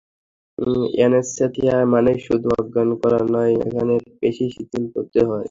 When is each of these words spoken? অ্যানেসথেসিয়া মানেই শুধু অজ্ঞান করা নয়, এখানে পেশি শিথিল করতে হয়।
অ্যানেসথেসিয়া 0.97 1.75
মানেই 1.93 2.19
শুধু 2.27 2.47
অজ্ঞান 2.59 2.89
করা 3.01 3.19
নয়, 3.33 3.53
এখানে 3.61 3.93
পেশি 4.19 4.45
শিথিল 4.55 4.83
করতে 4.95 5.19
হয়। 5.21 5.39